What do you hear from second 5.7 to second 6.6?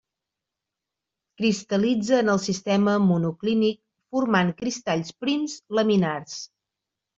laminars.